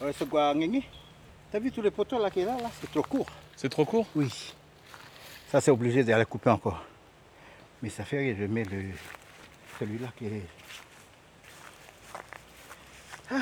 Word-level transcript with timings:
Ouais, 0.00 0.12
ce. 0.12 0.24
T'as 1.50 1.58
vu 1.58 1.72
tous 1.72 1.82
les 1.82 1.90
poteaux 1.90 2.18
là 2.18 2.30
qui 2.30 2.40
est 2.40 2.44
là, 2.44 2.56
là? 2.60 2.70
C'est 2.80 2.90
trop 2.90 3.02
court. 3.02 3.26
C'est 3.56 3.68
trop 3.68 3.84
court? 3.84 4.06
Oui. 4.14 4.52
Ça, 5.50 5.60
c'est 5.60 5.70
obligé 5.70 6.04
d'aller 6.04 6.24
couper 6.24 6.50
encore. 6.50 6.82
Mais 7.82 7.88
ça 7.88 8.04
fait 8.04 8.18
rien, 8.18 8.34
je 8.38 8.44
mets 8.44 8.64
le, 8.64 8.90
celui-là 9.78 10.08
qui 10.16 10.26
est. 10.26 10.42
Hi. 13.30 13.36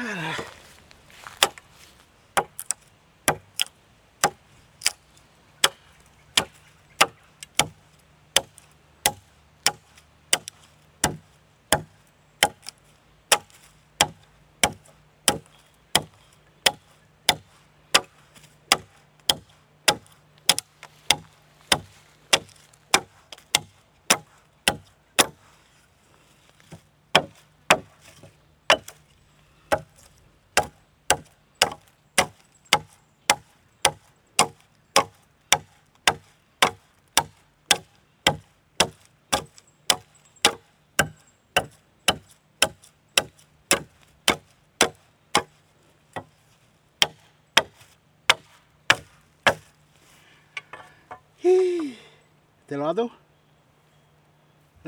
T'es 52.66 52.78
là, 52.78 52.94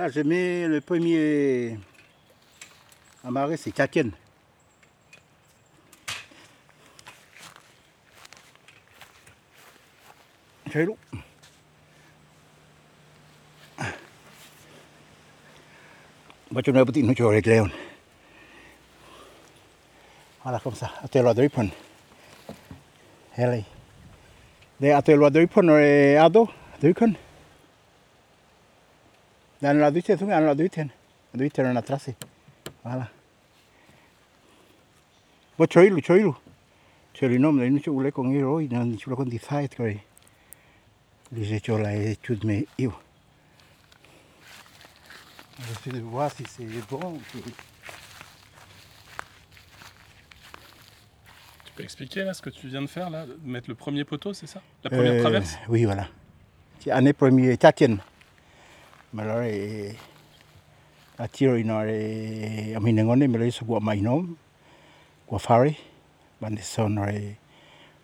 je 0.08 0.20
mets 0.20 0.66
le 0.66 0.80
premier 0.80 1.78
amarré, 3.22 3.56
c'est 3.56 3.70
Kaken. 3.70 4.12
L'eau. 10.74 10.98
Baca 16.50 16.72
na 16.72 16.84
nous 16.84 17.14
tu 17.14 17.24
avec 17.24 17.46
Léon. 17.46 17.70
Voilà 20.42 20.58
comme 20.60 20.74
ça. 20.74 20.92
À 21.02 21.08
tes 21.08 21.22
lois 21.22 21.32
de 21.32 21.48
pon. 21.48 21.70
Hello. 23.36 23.62
De 24.80 24.88
a 24.90 25.00
te 25.02 25.12
loa 25.12 25.30
Voilà. 32.84 33.08
Bo 35.58 35.66
choilu, 35.66 36.00
choilu. 36.02 36.32
Choilu 37.14 37.38
nom, 37.38 37.52
le 37.54 37.66
ule 37.66 38.12
iro, 38.36 38.60
nan 38.60 38.96
chula 38.98 39.16
chola 41.60 41.94
e 41.96 42.14
me 42.44 42.64
iu. 42.78 42.92
J'essaie 45.58 45.90
de 45.90 46.00
voir 46.00 46.30
si 46.30 46.44
c'est 46.46 46.66
bon. 46.88 47.18
Tu 51.64 51.72
peux 51.74 51.82
expliquer 51.82 52.24
là 52.24 52.34
ce 52.34 52.42
que 52.42 52.50
tu 52.50 52.68
viens 52.68 52.82
de 52.82 52.86
faire 52.86 53.10
là 53.10 53.26
de 53.26 53.36
Mettre 53.42 53.70
le 53.70 53.74
premier 53.74 54.04
poteau, 54.04 54.32
c'est 54.34 54.46
ça? 54.46 54.60
La 54.84 54.90
première 54.90 55.12
Euh, 55.14 55.20
traverse? 55.20 55.56
Oui, 55.68 55.84
voilà. 55.84 56.08
C'est 56.80 56.90
année 56.90 57.14
premier 57.14 57.56
tatien. 57.56 57.96
malare 59.16 59.48
eh, 59.48 59.96
a 61.16 61.24
tiro 61.26 61.56
ina 61.56 61.80
re 61.80 62.74
a 62.76 62.80
minengone 62.80 63.24
mele 63.24 63.50
su 63.50 63.64
gua 63.64 63.80
mainom 63.80 64.36
gua 65.26 65.38
fare 65.38 65.72
bane 66.38 66.60
sonore 66.60 67.38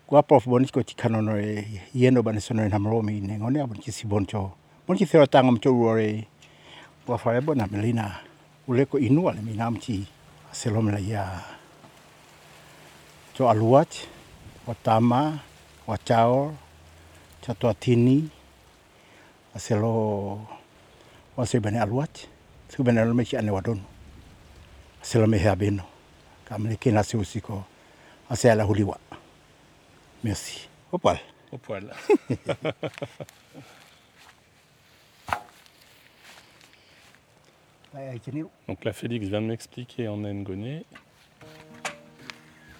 gua 0.09 0.23
prof 0.23 0.49
bonis 0.49 0.73
ko 0.73 0.81
tikano 0.81 1.21
no 1.21 1.37
re 1.37 1.69
bande 1.93 2.21
bane 2.25 2.41
sonore 2.41 2.65
namro 2.69 3.05
mi 3.05 3.21
nengone 3.21 3.61
abon 3.61 3.77
kisi 3.77 4.07
boncho. 4.09 4.57
Bon 4.87 4.97
kisi 4.97 5.13
ro 5.17 5.27
tangam 5.29 5.61
cho 5.61 5.69
rore 5.69 6.25
gua 7.05 7.17
fare 7.21 7.41
bona 7.45 7.67
melina 7.69 8.17
ule 8.67 8.85
ko 8.89 8.97
inu 8.97 9.29
ale 9.29 9.45
minam 9.45 9.77
chi 9.77 10.07
selom 10.51 10.89
la 10.89 10.97
ya 10.97 11.29
cho 13.37 13.49
aluat 13.53 14.09
watama 14.65 15.37
wachao 15.85 16.57
chatoatini 17.45 18.29
aselo 19.53 20.62
se 21.45 21.59
bene 21.59 21.81
aluat, 21.81 22.27
se 22.69 22.83
bene 22.83 23.05
lo 23.05 23.13
me 23.13 23.25
chi 23.25 23.35
ane 23.37 23.49
wadon. 23.49 23.81
A 25.01 25.05
selo 25.05 25.27
me 25.27 25.37
hea 25.37 25.55
beno, 25.55 25.83
ka 26.45 26.57
mene 26.57 26.77
kena 26.77 27.03
se 27.03 27.17
usiko, 27.17 27.63
a 28.29 28.35
se 28.35 28.49
ala 28.49 28.63
huliwa. 28.63 28.97
Merci. 30.23 30.67
Opal. 30.91 31.19
Au 31.51 31.57
poil. 31.57 31.91
Donc 38.67 38.83
là, 38.85 38.93
Félix 38.93 39.27
vient 39.27 39.41
de 39.41 39.47
m'expliquer 39.47 40.07
en 40.07 40.17
Ngoné 40.17 40.85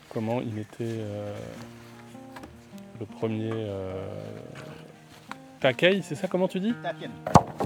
comment 0.09 0.41
il 0.41 0.53
mettait 0.53 0.81
euh, 0.81 1.35
le 2.99 3.05
premier 3.05 3.51
euh, 3.51 4.07
takei, 5.59 6.01
c'est 6.01 6.15
ça 6.15 6.27
comment 6.27 6.47
tu 6.47 6.59
dis? 6.59 6.73
Tatien. 6.81 7.09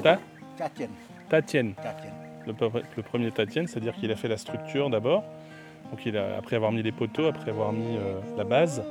Ta? 0.02 0.19
Tatien. 0.57 0.88
Tatienne. 1.29 1.73
Tatien. 1.75 2.12
Le, 2.45 2.53
pre- 2.53 2.84
le 2.95 3.03
premier 3.03 3.31
Tatienne, 3.31 3.68
c'est-à-dire 3.68 3.94
qu'il 3.95 4.12
a 4.12 4.16
fait 4.16 4.28
la 4.28 4.38
structure 4.38 4.90
d'abord. 4.90 5.23
Donc 5.91 6.06
il 6.06 6.18
a, 6.18 6.38
après 6.38 6.56
avoir 6.56 6.72
mis 6.72 6.81
les 6.84 6.91
poteaux, 6.91 7.28
après 7.28 7.51
avoir 7.51 7.72
mis 7.72 7.97
euh, 7.97 8.19
la 8.38 8.44
base 8.44 8.84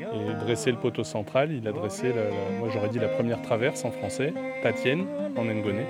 et 0.00 0.34
dressé 0.44 0.70
le 0.70 0.76
poteau 0.78 1.04
central, 1.04 1.52
il 1.52 1.66
a 1.68 1.72
dressé, 1.72 2.08
la- 2.08 2.24
la- 2.24 2.58
moi 2.58 2.68
j'aurais 2.72 2.88
dit 2.88 2.98
la 2.98 3.08
première 3.08 3.42
traverse 3.42 3.84
en 3.84 3.90
français, 3.90 4.32
Tatienne 4.62 5.06
en 5.36 5.44
Ngoné. 5.44 5.84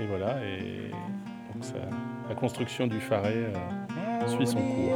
Et 0.00 0.04
voilà, 0.06 0.36
et 0.44 0.90
donc 1.54 1.64
ça- 1.64 1.74
la 2.28 2.34
construction 2.34 2.86
du 2.86 3.00
faret 3.00 3.32
euh, 3.34 4.26
suit 4.28 4.46
son 4.46 4.58
cours. 4.60 4.94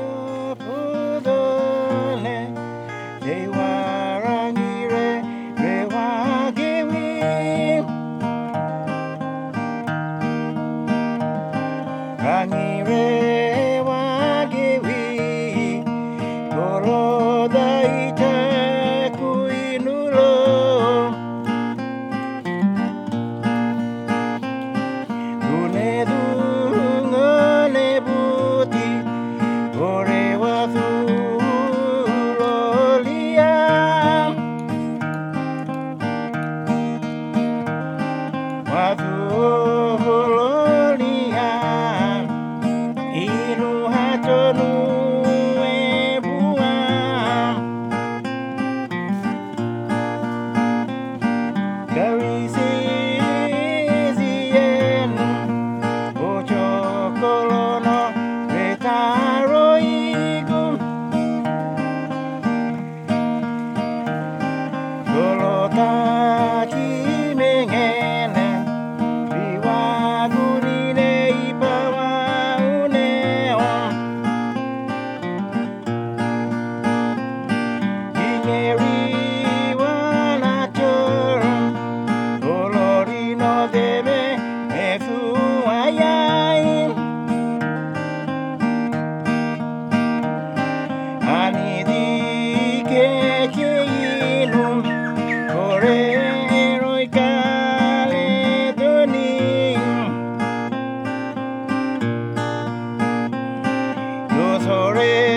for. 104.64 105.29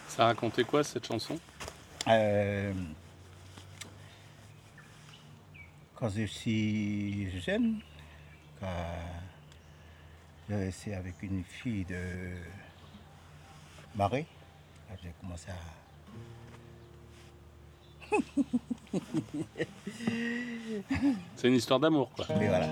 Ça 0.08 0.26
racontait 0.26 0.64
quoi 0.64 0.82
cette 0.84 1.06
chanson? 1.06 1.38
Euh, 2.08 2.72
quand 5.94 6.08
je 6.08 6.24
suis 6.24 7.30
jeune, 7.40 7.80
quand 8.58 8.66
j'ai 10.48 10.56
resté 10.56 10.94
avec 10.94 11.22
une 11.22 11.44
fille 11.44 11.84
de 11.84 12.32
Marais, 13.94 14.26
j'ai 15.02 15.12
commencé 15.20 15.50
à. 15.50 15.54
C'est 21.36 21.48
une 21.48 21.54
histoire 21.54 21.78
d'amour, 21.80 22.10
quoi. 22.10 22.26
Oui, 22.30 22.46
voilà. 22.46 22.68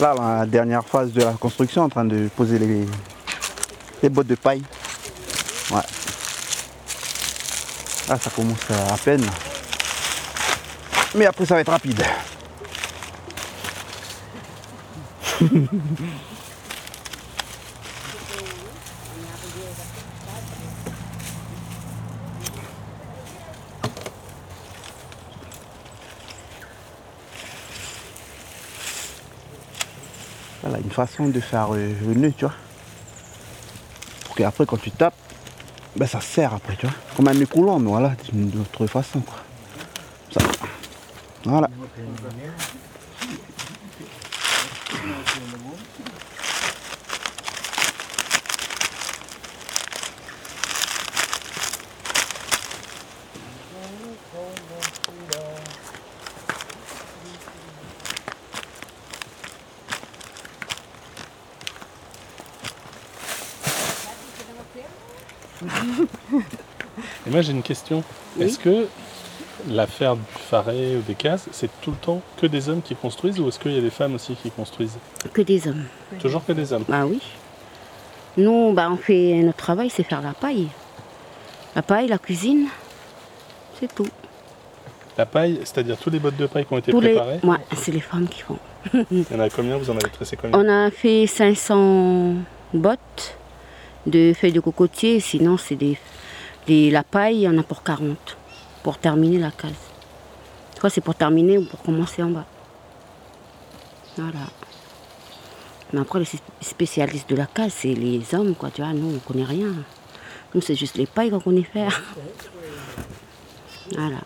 Là, 0.00 0.14
la 0.16 0.46
dernière 0.46 0.84
phase 0.84 1.12
de 1.12 1.22
la 1.22 1.32
construction, 1.32 1.82
en 1.82 1.88
train 1.88 2.04
de 2.04 2.28
poser 2.36 2.58
les, 2.58 2.86
les 4.02 4.08
bottes 4.08 4.28
de 4.28 4.36
paille. 4.36 4.62
Ouais. 5.70 5.82
Là, 8.08 8.16
ça 8.18 8.30
commence 8.30 8.70
à 8.70 8.96
peine. 8.96 9.24
Mais 11.14 11.26
après, 11.26 11.44
ça 11.46 11.54
va 11.54 11.60
être 11.60 11.72
rapide. 11.72 12.02
Une 30.76 30.90
façon 30.90 31.28
de 31.28 31.40
faire 31.40 31.74
euh, 31.74 31.92
le 32.06 32.14
nœud, 32.14 32.32
tu 32.36 32.44
vois. 32.44 32.54
Pour 34.26 34.36
qu'après, 34.36 34.66
quand 34.66 34.76
tu 34.76 34.90
tapes, 34.90 35.14
ben, 35.96 36.06
ça 36.06 36.20
sert 36.20 36.54
après, 36.54 36.76
tu 36.76 36.86
vois. 36.86 36.94
Comme 37.16 37.28
un 37.28 37.34
nœud 37.34 37.46
coulant, 37.46 37.78
mais 37.78 37.88
voilà, 37.88 38.12
d'une 38.32 38.60
autre 38.60 38.86
façon, 38.86 39.20
quoi. 39.20 39.38
Ça. 40.30 40.40
Voilà. 41.44 41.68
Et 67.28 67.30
moi 67.30 67.42
j'ai 67.42 67.52
une 67.52 67.62
question. 67.62 68.02
Oui. 68.36 68.46
Est-ce 68.46 68.58
que 68.58 68.86
l'affaire 69.68 70.16
du 70.16 70.22
Faret 70.48 70.96
ou 70.96 71.02
des 71.02 71.14
cases, 71.14 71.48
c'est 71.52 71.70
tout 71.82 71.90
le 71.90 71.96
temps 71.96 72.22
que 72.40 72.46
des 72.46 72.68
hommes 72.68 72.80
qui 72.82 72.94
construisent 72.94 73.38
ou 73.40 73.48
est-ce 73.48 73.58
qu'il 73.58 73.72
y 73.72 73.78
a 73.78 73.82
des 73.82 73.90
femmes 73.90 74.14
aussi 74.14 74.34
qui 74.34 74.50
construisent? 74.50 74.98
Que 75.32 75.42
des 75.42 75.68
hommes. 75.68 75.84
Toujours 76.20 76.44
que 76.44 76.52
des 76.52 76.72
hommes. 76.72 76.84
Bah 76.88 77.04
oui. 77.06 77.20
Nous, 78.36 78.72
bah, 78.72 78.88
on 78.90 78.96
fait 78.96 79.34
notre 79.42 79.58
travail, 79.58 79.90
c'est 79.90 80.04
faire 80.04 80.22
la 80.22 80.32
paille. 80.32 80.68
La 81.74 81.82
paille, 81.82 82.06
la 82.08 82.18
cuisine, 82.18 82.68
c'est 83.78 83.92
tout. 83.92 84.06
La 85.16 85.26
paille, 85.26 85.58
c'est-à-dire 85.64 85.96
tous 85.98 86.10
les 86.10 86.20
bottes 86.20 86.36
de 86.36 86.46
paille 86.46 86.64
qui 86.64 86.72
ont 86.72 86.78
été 86.78 86.92
Tous 86.92 87.00
les... 87.00 87.14
préparées, 87.14 87.40
Ouais, 87.42 87.58
c'est 87.76 87.90
les 87.90 88.00
femmes 88.00 88.28
qui 88.28 88.42
font. 88.42 88.58
il 89.10 89.24
y 89.30 89.34
en 89.34 89.40
a 89.40 89.50
combien? 89.50 89.76
Vous 89.76 89.90
en 89.90 89.94
avez 89.96 90.08
tressé 90.10 90.36
combien? 90.36 90.56
On 90.56 90.68
a 90.68 90.90
fait 90.92 91.26
500 91.26 92.34
bottes 92.74 93.36
de 94.06 94.32
feuilles 94.32 94.52
de 94.52 94.60
cocotier, 94.60 95.18
sinon 95.18 95.56
c'est 95.56 95.74
des, 95.74 95.98
des- 96.68 96.90
la 96.90 97.02
paille, 97.02 97.36
il 97.36 97.42
y 97.42 97.48
en 97.48 97.56
a 97.58 97.62
pour 97.62 97.82
40 97.82 98.36
pour 98.82 98.98
terminer 98.98 99.38
la 99.38 99.50
case. 99.50 99.82
Soit 100.78 100.90
c'est 100.90 101.00
pour 101.00 101.14
terminer 101.14 101.56
ou 101.58 101.64
pour 101.64 101.80
commencer 101.82 102.22
en 102.22 102.30
bas. 102.30 102.46
Voilà. 104.16 104.44
Mais 105.92 106.00
après, 106.00 106.18
les 106.20 106.24
spé- 106.26 106.42
spécialistes 106.60 107.28
de 107.30 107.36
la 107.36 107.46
case, 107.46 107.72
c'est 107.80 107.94
les 107.94 108.22
hommes, 108.34 108.54
quoi. 108.54 108.70
Tu 108.70 108.82
vois, 108.82 108.92
nous, 108.92 109.16
on 109.16 109.18
connaît 109.18 109.44
rien. 109.56 109.72
Nous, 110.54 110.60
c'est 110.60 110.74
juste 110.74 110.96
les 110.96 111.06
pailles 111.06 111.30
qu'on 111.30 111.40
connaît 111.40 111.62
faire. 111.76 111.94
Voilà. 113.96 114.20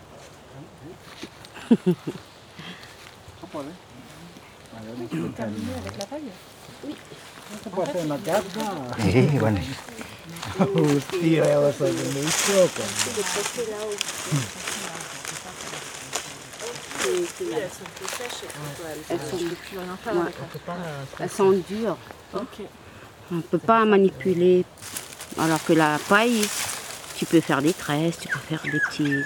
Eh, 8.99 9.27
bueno. 10.59 11.01
Elles 19.09 19.19
sont, 19.19 19.37
Ouais. 20.13 20.31
Elles 21.19 21.29
sont 21.29 21.51
dures. 21.51 21.97
On 23.31 23.35
ne 23.35 23.41
peut 23.41 23.57
pas 23.57 23.85
manipuler. 23.85 24.65
Alors 25.39 25.63
que 25.65 25.73
la 25.73 25.97
paille, 26.07 26.47
tu 27.15 27.25
peux 27.25 27.41
faire 27.41 27.61
des 27.61 27.73
tresses, 27.73 28.19
tu 28.19 28.27
peux 28.27 28.39
faire 28.39 28.61
des 28.63 28.79
petits. 28.79 29.23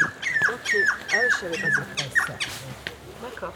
Ah 0.47 0.53
oui, 0.53 0.83
je 1.29 1.35
savais 1.35 1.57
pas 1.57 1.69
ça. 2.25 2.33
D'accord. 3.21 3.53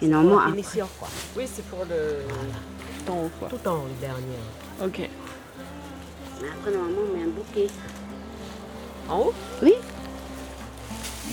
Et 0.00 0.06
normalement, 0.08 0.52
quoi. 0.98 1.08
Oui, 1.36 1.48
c'est 1.54 1.64
pour 1.66 1.84
le. 1.84 2.22
Tout 3.06 3.12
en 3.12 3.16
haut, 3.24 3.30
quoi. 3.38 3.48
Tout 3.48 3.68
en 3.68 3.74
haut, 3.76 3.86
le 3.86 4.00
dernier. 4.00 4.38
Ok. 4.82 5.08
Après, 6.48 6.70
normalement, 6.70 7.00
on 7.10 7.16
met 7.16 7.24
un 7.24 7.28
bouquet. 7.28 7.68
En 9.08 9.18
haut 9.18 9.34
Oui. 9.62 9.74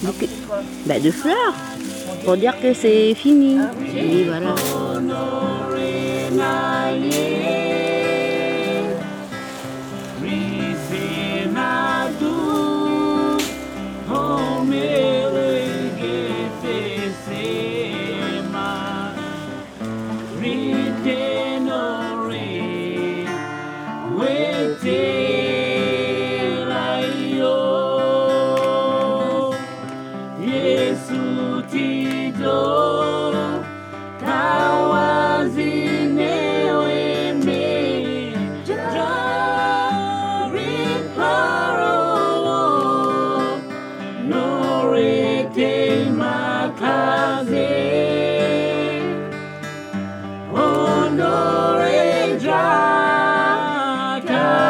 Bouquet. 0.02 0.30
Ben, 0.86 1.02
de 1.02 1.12
fleurs. 1.12 1.54
Pour 2.24 2.38
dire 2.38 2.60
que 2.62 2.74
c'est 2.74 3.14
fini. 3.16 3.58
Oui, 3.94 4.26
voilà. 4.26 4.56